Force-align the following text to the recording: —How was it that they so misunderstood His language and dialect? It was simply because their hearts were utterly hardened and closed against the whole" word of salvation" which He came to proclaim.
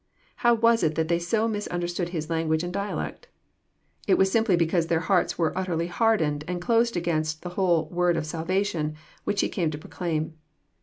—How 0.37 0.55
was 0.55 0.81
it 0.81 0.95
that 0.95 1.09
they 1.09 1.19
so 1.19 1.47
misunderstood 1.47 2.09
His 2.09 2.27
language 2.27 2.63
and 2.63 2.73
dialect? 2.73 3.27
It 4.07 4.17
was 4.17 4.31
simply 4.31 4.55
because 4.55 4.87
their 4.87 5.01
hearts 5.01 5.37
were 5.37 5.55
utterly 5.55 5.85
hardened 5.85 6.43
and 6.47 6.59
closed 6.59 6.97
against 6.97 7.43
the 7.43 7.49
whole" 7.49 7.87
word 7.91 8.17
of 8.17 8.25
salvation" 8.25 8.95
which 9.25 9.41
He 9.41 9.47
came 9.47 9.69
to 9.69 9.77
proclaim. 9.77 10.33